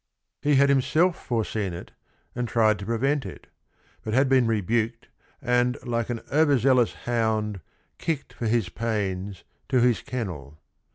[0.41, 1.91] He had himself foreseen it
[2.33, 3.45] and tried to pre vent it;
[4.03, 5.09] but had been rebuked
[5.43, 7.59] and, like an over zealous hound,
[7.99, 10.57] "kicked, for his pains, to his kennel."